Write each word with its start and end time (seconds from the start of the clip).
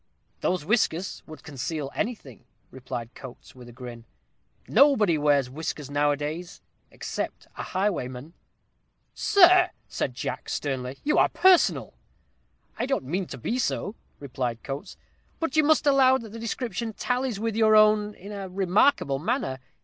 "Those 0.39 0.65
whiskers 0.65 1.21
would 1.27 1.43
conceal 1.43 1.91
anything," 1.93 2.45
replied 2.71 3.13
Coates, 3.13 3.53
with 3.53 3.69
a 3.69 3.71
grin. 3.71 4.05
"Nobody 4.67 5.15
wears 5.15 5.47
whiskers 5.47 5.91
nowadays, 5.91 6.59
except 6.89 7.45
a 7.55 7.61
highwayman." 7.61 8.33
"Sir!" 9.13 9.69
said 9.87 10.15
Jack, 10.15 10.49
sternly. 10.49 10.97
"You 11.03 11.19
are 11.19 11.29
personal." 11.29 11.93
"I 12.79 12.87
don't 12.87 13.03
mean 13.05 13.27
to 13.27 13.37
be 13.37 13.59
so," 13.59 13.93
replied 14.19 14.63
Coates; 14.63 14.97
"but 15.39 15.55
you 15.55 15.63
must 15.63 15.85
allow 15.85 16.17
the 16.17 16.29
description 16.39 16.93
tallies 16.93 17.39
with 17.39 17.55
your 17.55 17.75
own 17.75 18.15
in 18.15 18.31
a 18.31 18.49
remarkable 18.49 19.19
manner. 19.19 19.59